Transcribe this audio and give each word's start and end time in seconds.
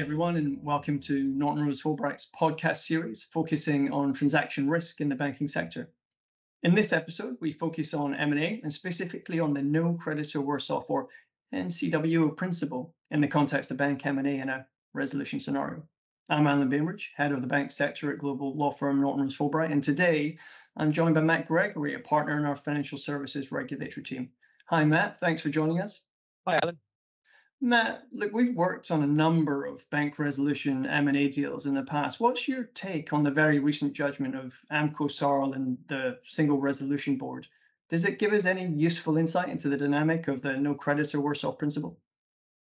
everyone, 0.00 0.36
and 0.36 0.58
welcome 0.62 0.98
to 0.98 1.22
Norton 1.24 1.66
Rose 1.66 1.82
Fulbright's 1.82 2.30
podcast 2.34 2.78
series 2.78 3.24
focusing 3.30 3.92
on 3.92 4.14
transaction 4.14 4.68
risk 4.68 5.02
in 5.02 5.08
the 5.08 5.14
banking 5.14 5.46
sector. 5.46 5.90
In 6.62 6.74
this 6.74 6.94
episode, 6.94 7.36
we 7.40 7.52
focus 7.52 7.92
on 7.92 8.14
M&A 8.14 8.60
and 8.62 8.72
specifically 8.72 9.38
on 9.38 9.52
the 9.52 9.62
no 9.62 9.92
creditor 9.92 10.40
worse 10.40 10.70
off 10.70 10.88
or 10.88 11.08
NCWO 11.54 12.34
principle 12.34 12.94
in 13.10 13.20
the 13.20 13.28
context 13.28 13.70
of 13.70 13.76
bank 13.76 14.06
M&A 14.06 14.40
in 14.40 14.48
a 14.48 14.66
resolution 14.94 15.38
scenario. 15.38 15.82
I'm 16.30 16.46
Alan 16.46 16.70
Bainbridge, 16.70 17.12
head 17.14 17.32
of 17.32 17.42
the 17.42 17.46
bank 17.46 17.70
sector 17.70 18.10
at 18.10 18.18
global 18.18 18.56
law 18.56 18.70
firm 18.70 18.98
Norton 18.98 19.24
Rose 19.24 19.36
Fulbright, 19.36 19.72
and 19.72 19.84
today 19.84 20.38
I'm 20.78 20.90
joined 20.90 21.16
by 21.16 21.20
Matt 21.20 21.48
Gregory, 21.48 21.94
a 21.94 21.98
partner 21.98 22.38
in 22.38 22.46
our 22.46 22.56
financial 22.56 22.96
services 22.96 23.52
regulatory 23.52 24.04
team. 24.04 24.30
Hi, 24.66 24.86
Matt. 24.86 25.20
Thanks 25.20 25.42
for 25.42 25.50
joining 25.50 25.80
us. 25.80 26.00
Hi, 26.46 26.58
Alan. 26.62 26.78
Matt, 27.64 28.08
look, 28.10 28.32
we've 28.32 28.56
worked 28.56 28.90
on 28.90 29.04
a 29.04 29.06
number 29.06 29.66
of 29.66 29.88
bank 29.90 30.18
resolution 30.18 30.84
M&A 30.84 31.28
deals 31.28 31.66
in 31.66 31.74
the 31.74 31.84
past. 31.84 32.18
What's 32.18 32.48
your 32.48 32.64
take 32.74 33.12
on 33.12 33.22
the 33.22 33.30
very 33.30 33.60
recent 33.60 33.92
judgment 33.92 34.34
of 34.34 34.58
Amco 34.72 35.08
Sarl 35.08 35.52
and 35.52 35.78
the 35.86 36.18
Single 36.24 36.58
Resolution 36.58 37.16
Board? 37.16 37.46
Does 37.88 38.04
it 38.04 38.18
give 38.18 38.32
us 38.32 38.46
any 38.46 38.66
useful 38.66 39.16
insight 39.16 39.48
into 39.48 39.68
the 39.68 39.76
dynamic 39.76 40.26
of 40.26 40.42
the 40.42 40.56
no 40.56 40.74
creditor 40.74 41.20
worse 41.20 41.44
off 41.44 41.56
principle? 41.56 42.00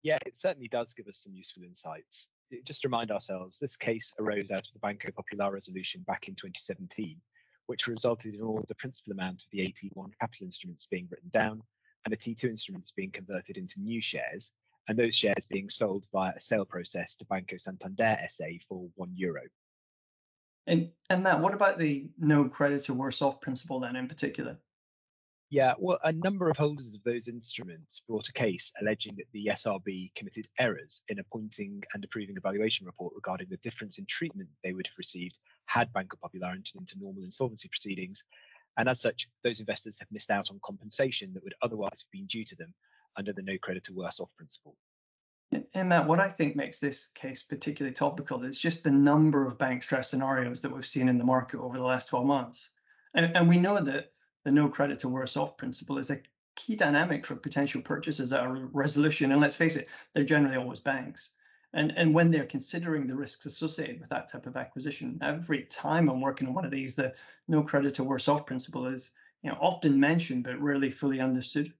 Yeah, 0.02 0.18
it 0.26 0.36
certainly 0.36 0.66
does 0.66 0.94
give 0.94 1.06
us 1.06 1.18
some 1.22 1.32
useful 1.32 1.62
insights. 1.62 2.26
Just 2.64 2.82
to 2.82 2.88
remind 2.88 3.12
ourselves, 3.12 3.60
this 3.60 3.76
case 3.76 4.12
arose 4.18 4.50
out 4.50 4.66
of 4.66 4.72
the 4.72 4.80
Banco 4.80 5.12
Popular 5.12 5.52
resolution 5.52 6.02
back 6.08 6.26
in 6.26 6.34
2017, 6.34 7.20
which 7.66 7.86
resulted 7.86 8.34
in 8.34 8.40
all 8.40 8.64
the 8.66 8.74
principal 8.74 9.12
amount 9.12 9.44
of 9.44 9.50
the 9.52 9.60
AT1 9.60 10.10
capital 10.20 10.44
instruments 10.44 10.88
being 10.90 11.06
written 11.08 11.30
down 11.32 11.62
and 12.04 12.12
the 12.12 12.16
T2 12.16 12.50
instruments 12.50 12.90
being 12.90 13.12
converted 13.12 13.58
into 13.58 13.80
new 13.80 14.02
shares, 14.02 14.50
and 14.88 14.98
those 14.98 15.14
shares 15.14 15.46
being 15.48 15.70
sold 15.70 16.06
via 16.12 16.32
a 16.36 16.40
sale 16.40 16.64
process 16.64 17.14
to 17.16 17.24
Banco 17.26 17.56
Santander 17.58 18.18
SA 18.30 18.46
for 18.68 18.88
one 18.96 19.12
euro. 19.14 19.42
And 20.66 20.90
and 21.08 21.22
Matt, 21.22 21.40
what 21.40 21.54
about 21.54 21.78
the 21.78 22.10
no 22.18 22.48
creditor 22.48 22.94
worse 22.94 23.22
off 23.22 23.40
principle 23.40 23.80
then 23.80 23.96
in 23.96 24.08
particular? 24.08 24.58
Yeah, 25.50 25.72
well, 25.78 25.98
a 26.04 26.12
number 26.12 26.50
of 26.50 26.58
holders 26.58 26.94
of 26.94 27.02
those 27.04 27.26
instruments 27.26 28.02
brought 28.06 28.28
a 28.28 28.32
case 28.34 28.70
alleging 28.82 29.16
that 29.16 29.24
the 29.32 29.46
SRB 29.46 30.14
committed 30.14 30.46
errors 30.58 31.00
in 31.08 31.20
appointing 31.20 31.82
and 31.94 32.04
approving 32.04 32.36
a 32.36 32.40
valuation 32.40 32.84
report 32.84 33.14
regarding 33.16 33.48
the 33.48 33.56
difference 33.58 33.96
in 33.98 34.04
treatment 34.04 34.50
they 34.62 34.74
would 34.74 34.86
have 34.86 34.98
received 34.98 35.38
had 35.64 35.90
Banco 35.94 36.18
Popular 36.20 36.48
entered 36.48 36.76
into 36.78 36.98
normal 36.98 37.24
insolvency 37.24 37.66
proceedings. 37.68 38.22
And 38.76 38.90
as 38.90 39.00
such, 39.00 39.26
those 39.42 39.60
investors 39.60 39.98
have 39.98 40.08
missed 40.12 40.30
out 40.30 40.50
on 40.50 40.60
compensation 40.62 41.32
that 41.32 41.42
would 41.42 41.54
otherwise 41.62 42.02
have 42.02 42.12
been 42.12 42.26
due 42.26 42.44
to 42.44 42.56
them 42.56 42.74
under 43.18 43.32
the 43.32 43.42
no 43.42 43.58
creditor 43.58 43.92
worse 43.92 44.20
off 44.20 44.30
principle. 44.36 44.76
And 45.74 45.88
Matt, 45.88 46.06
what 46.06 46.20
I 46.20 46.28
think 46.28 46.56
makes 46.56 46.78
this 46.78 47.08
case 47.08 47.42
particularly 47.42 47.94
topical 47.94 48.44
is 48.44 48.60
just 48.60 48.84
the 48.84 48.90
number 48.90 49.46
of 49.46 49.58
bank 49.58 49.82
stress 49.82 50.10
scenarios 50.10 50.60
that 50.60 50.70
we've 50.70 50.86
seen 50.86 51.08
in 51.08 51.18
the 51.18 51.24
market 51.24 51.58
over 51.58 51.76
the 51.76 51.84
last 51.84 52.08
12 52.08 52.26
months. 52.26 52.70
And, 53.14 53.34
and 53.34 53.48
we 53.48 53.56
know 53.56 53.80
that 53.80 54.12
the 54.44 54.52
no 54.52 54.68
creditor 54.68 55.08
worse 55.08 55.36
off 55.36 55.56
principle 55.56 55.98
is 55.98 56.10
a 56.10 56.20
key 56.54 56.76
dynamic 56.76 57.24
for 57.24 57.34
potential 57.34 57.80
purchasers 57.80 58.32
at 58.32 58.44
a 58.44 58.68
resolution. 58.72 59.32
And 59.32 59.40
let's 59.40 59.56
face 59.56 59.76
it, 59.76 59.88
they're 60.12 60.24
generally 60.24 60.56
always 60.56 60.80
banks. 60.80 61.30
And, 61.72 61.92
and 61.96 62.14
when 62.14 62.30
they're 62.30 62.46
considering 62.46 63.06
the 63.06 63.16
risks 63.16 63.46
associated 63.46 64.00
with 64.00 64.10
that 64.10 64.30
type 64.30 64.46
of 64.46 64.56
acquisition, 64.56 65.18
every 65.22 65.64
time 65.64 66.10
I'm 66.10 66.20
working 66.20 66.48
on 66.48 66.54
one 66.54 66.64
of 66.66 66.70
these, 66.70 66.94
the 66.94 67.14
no 67.46 67.62
creditor 67.62 68.04
worse 68.04 68.28
off 68.28 68.44
principle 68.44 68.86
is 68.86 69.12
you 69.42 69.50
know, 69.50 69.58
often 69.60 69.98
mentioned 69.98 70.44
but 70.44 70.60
rarely 70.60 70.90
fully 70.90 71.20
understood. 71.20 71.72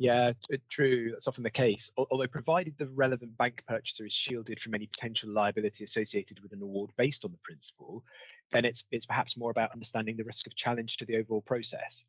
Yeah, 0.00 0.32
true. 0.70 1.10
That's 1.10 1.26
often 1.26 1.42
the 1.42 1.50
case. 1.50 1.90
Although, 1.96 2.28
provided 2.28 2.78
the 2.78 2.86
relevant 2.86 3.36
bank 3.36 3.64
purchaser 3.66 4.06
is 4.06 4.12
shielded 4.12 4.60
from 4.60 4.74
any 4.74 4.86
potential 4.86 5.28
liability 5.28 5.82
associated 5.82 6.38
with 6.40 6.52
an 6.52 6.62
award 6.62 6.90
based 6.96 7.24
on 7.24 7.32
the 7.32 7.38
principle, 7.42 8.04
then 8.52 8.64
it's 8.64 8.84
it's 8.92 9.06
perhaps 9.06 9.36
more 9.36 9.50
about 9.50 9.72
understanding 9.72 10.16
the 10.16 10.22
risk 10.22 10.46
of 10.46 10.54
challenge 10.54 10.98
to 10.98 11.04
the 11.04 11.16
overall 11.16 11.42
process. 11.42 12.04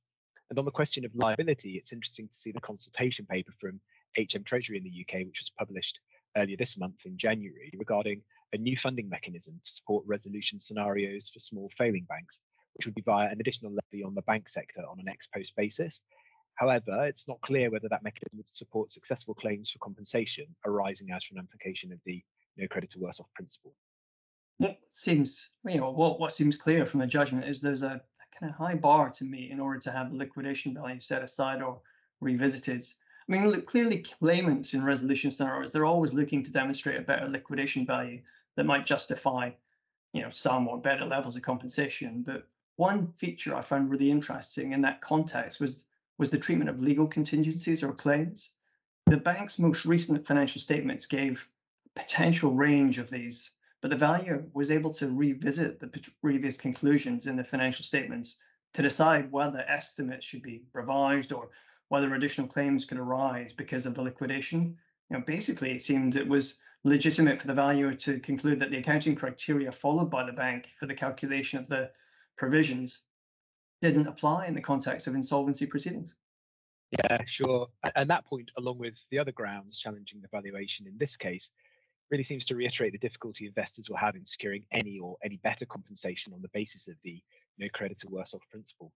And 0.51 0.59
on 0.59 0.65
the 0.65 0.71
question 0.71 1.03
of 1.03 1.15
liability, 1.15 1.77
it's 1.77 1.91
interesting 1.91 2.27
to 2.27 2.39
see 2.39 2.51
the 2.51 2.61
consultation 2.61 3.25
paper 3.25 3.53
from 3.59 3.81
HM 4.15 4.43
Treasury 4.43 4.77
in 4.77 4.83
the 4.83 5.01
UK, 5.01 5.25
which 5.25 5.39
was 5.39 5.51
published 5.57 5.99
earlier 6.37 6.57
this 6.57 6.77
month 6.77 7.07
in 7.07 7.17
January, 7.17 7.71
regarding 7.75 8.21
a 8.53 8.57
new 8.57 8.77
funding 8.77 9.09
mechanism 9.09 9.59
to 9.63 9.71
support 9.71 10.05
resolution 10.05 10.59
scenarios 10.59 11.29
for 11.29 11.39
small 11.39 11.71
failing 11.75 12.05
banks, 12.07 12.39
which 12.75 12.85
would 12.85 12.95
be 12.95 13.01
via 13.01 13.29
an 13.29 13.39
additional 13.39 13.73
levy 13.73 14.03
on 14.03 14.13
the 14.13 14.21
bank 14.23 14.47
sector 14.47 14.81
on 14.87 14.99
an 14.99 15.09
ex 15.09 15.25
post 15.25 15.55
basis 15.55 16.01
However, 16.59 17.05
it's 17.05 17.25
not 17.25 17.39
clear 17.39 17.71
whether 17.71 17.87
that 17.87 18.03
mechanism 18.03 18.37
would 18.37 18.49
support 18.49 18.91
successful 18.91 19.33
claims 19.33 19.71
for 19.71 19.79
compensation 19.79 20.45
arising 20.65 21.09
out 21.09 21.23
of 21.23 21.37
an 21.37 21.41
application 21.41 21.93
of 21.93 21.99
the 22.05 22.21
no 22.57 22.67
creditor 22.67 22.99
worse 22.99 23.21
off 23.21 23.33
principle. 23.33 23.73
What 24.57 24.77
seems, 24.89 25.51
you 25.65 25.77
know, 25.77 25.89
what, 25.89 26.19
what 26.19 26.33
seems 26.33 26.57
clear 26.57 26.85
from 26.85 26.99
the 26.99 27.07
judgment 27.07 27.45
is 27.45 27.61
there's 27.61 27.83
a, 27.83 28.01
a 28.01 28.37
kind 28.37 28.51
of 28.51 28.57
high 28.57 28.75
bar 28.75 29.09
to 29.09 29.23
meet 29.23 29.51
in 29.51 29.61
order 29.61 29.79
to 29.79 29.91
have 29.91 30.11
the 30.11 30.17
liquidation 30.17 30.73
value 30.73 30.99
set 30.99 31.23
aside 31.23 31.61
or 31.61 31.79
revisited. 32.19 32.83
I 32.83 33.31
mean, 33.31 33.47
look, 33.47 33.65
clearly 33.65 33.99
claimants 33.99 34.73
in 34.73 34.83
resolution 34.83 35.31
scenarios, 35.31 35.71
they're 35.71 35.85
always 35.85 36.11
looking 36.11 36.43
to 36.43 36.51
demonstrate 36.51 36.99
a 36.99 37.03
better 37.03 37.29
liquidation 37.29 37.85
value 37.85 38.21
that 38.57 38.65
might 38.65 38.85
justify, 38.85 39.51
you 40.11 40.23
know, 40.23 40.29
some 40.29 40.67
or 40.67 40.77
better 40.77 41.05
levels 41.05 41.37
of 41.37 41.41
compensation. 41.41 42.21
But 42.21 42.49
one 42.75 43.13
feature 43.15 43.55
I 43.55 43.61
found 43.61 43.89
really 43.89 44.11
interesting 44.11 44.73
in 44.73 44.81
that 44.81 44.99
context 44.99 45.61
was 45.61 45.85
was 46.19 46.29
the 46.29 46.37
treatment 46.37 46.69
of 46.69 46.81
legal 46.81 47.07
contingencies 47.07 47.81
or 47.81 47.93
claims. 47.93 48.51
The 49.07 49.17
bank's 49.17 49.57
most 49.57 49.85
recent 49.85 50.27
financial 50.27 50.61
statements 50.61 51.05
gave 51.05 51.47
potential 51.95 52.51
range 52.51 52.99
of 52.99 53.09
these, 53.09 53.51
but 53.81 53.89
the 53.89 53.97
valuer 53.97 54.43
was 54.53 54.69
able 54.69 54.91
to 54.95 55.09
revisit 55.09 55.79
the 55.79 56.11
previous 56.21 56.57
conclusions 56.57 57.25
in 57.25 57.37
the 57.37 57.43
financial 57.43 57.85
statements 57.85 58.37
to 58.73 58.81
decide 58.81 59.31
whether 59.31 59.59
estimates 59.67 60.25
should 60.25 60.43
be 60.43 60.63
revised 60.73 61.31
or 61.31 61.49
whether 61.87 62.13
additional 62.13 62.47
claims 62.47 62.85
could 62.85 62.99
arise 62.99 63.53
because 63.53 63.85
of 63.85 63.95
the 63.95 64.01
liquidation. 64.01 64.77
You 65.09 65.17
know, 65.17 65.23
basically, 65.25 65.71
it 65.71 65.81
seemed 65.81 66.15
it 66.15 66.27
was 66.27 66.57
legitimate 66.83 67.41
for 67.41 67.47
the 67.47 67.53
valuer 67.53 67.93
to 67.93 68.19
conclude 68.19 68.59
that 68.59 68.71
the 68.71 68.77
accounting 68.77 69.15
criteria 69.15 69.71
followed 69.71 70.09
by 70.11 70.25
the 70.25 70.33
bank 70.33 70.73
for 70.79 70.85
the 70.85 70.93
calculation 70.93 71.57
of 71.57 71.67
the 71.67 71.89
provisions 72.37 73.03
didn't 73.81 74.07
apply 74.07 74.45
in 74.47 74.53
the 74.53 74.61
context 74.61 75.07
of 75.07 75.15
insolvency 75.15 75.65
proceedings. 75.65 76.15
Yeah, 76.91 77.19
sure. 77.25 77.67
And 77.95 78.09
that 78.09 78.25
point, 78.25 78.49
along 78.57 78.79
with 78.79 78.95
the 79.11 79.19
other 79.19 79.31
grounds 79.31 79.77
challenging 79.77 80.21
the 80.21 80.27
valuation 80.31 80.87
in 80.87 80.97
this 80.97 81.15
case, 81.15 81.51
really 82.09 82.23
seems 82.23 82.45
to 82.45 82.55
reiterate 82.55 82.93
the 82.93 82.97
difficulty 82.97 83.45
investors 83.45 83.89
will 83.89 83.97
have 83.97 84.15
in 84.15 84.25
securing 84.25 84.63
any 84.71 84.99
or 84.99 85.15
any 85.23 85.37
better 85.37 85.65
compensation 85.65 86.33
on 86.33 86.41
the 86.41 86.49
basis 86.49 86.87
of 86.87 86.95
the 87.03 87.21
no 87.59 87.67
creditor 87.73 88.07
worse 88.09 88.33
off 88.33 88.41
principle. 88.49 88.91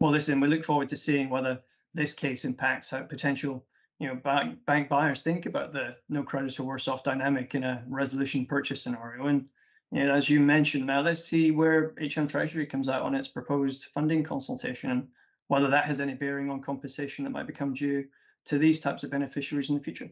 Well, 0.00 0.12
listen, 0.12 0.40
we 0.40 0.48
look 0.48 0.64
forward 0.64 0.90
to 0.90 0.96
seeing 0.96 1.30
whether 1.30 1.60
this 1.94 2.12
case 2.12 2.44
impacts 2.44 2.90
how 2.90 3.02
potential 3.02 3.64
you 3.98 4.08
know 4.08 4.16
bank, 4.16 4.58
bank 4.66 4.90
buyers 4.90 5.22
think 5.22 5.46
about 5.46 5.72
the 5.72 5.96
no 6.10 6.22
creditor 6.22 6.64
worse 6.64 6.86
off 6.88 7.02
dynamic 7.02 7.54
in 7.54 7.64
a 7.64 7.82
resolution 7.88 8.44
purchase 8.44 8.82
scenario. 8.82 9.26
And 9.26 9.50
yeah, 9.92 10.14
as 10.14 10.28
you 10.28 10.40
mentioned, 10.40 10.86
now 10.86 11.00
let's 11.00 11.24
see 11.24 11.50
where 11.50 11.94
HM 12.00 12.26
Treasury 12.26 12.66
comes 12.66 12.88
out 12.88 13.02
on 13.02 13.14
its 13.14 13.28
proposed 13.28 13.86
funding 13.94 14.24
consultation 14.24 14.90
and 14.90 15.08
whether 15.48 15.68
that 15.68 15.84
has 15.84 16.00
any 16.00 16.14
bearing 16.14 16.50
on 16.50 16.60
compensation 16.60 17.24
that 17.24 17.30
might 17.30 17.46
become 17.46 17.72
due 17.72 18.04
to 18.46 18.58
these 18.58 18.80
types 18.80 19.04
of 19.04 19.10
beneficiaries 19.10 19.70
in 19.70 19.76
the 19.76 19.82
future. 19.82 20.10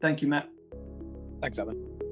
Thank 0.00 0.22
you, 0.22 0.28
Matt. 0.28 0.48
Thanks, 1.40 1.58
Evan. 1.58 2.09